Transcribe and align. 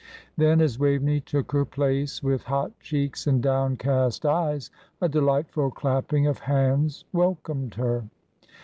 Then, 0.35 0.61
as 0.61 0.79
Waveney 0.79 1.19
took 1.19 1.51
her 1.51 1.63
place, 1.63 2.23
with 2.23 2.41
hot 2.45 2.71
cheeks 2.79 3.27
and 3.27 3.39
downcast 3.39 4.25
eyes, 4.25 4.71
a 4.99 5.07
delightful 5.07 5.69
clapping 5.69 6.25
of 6.25 6.39
hands 6.39 7.05
welcomed 7.13 7.75
her. 7.75 8.05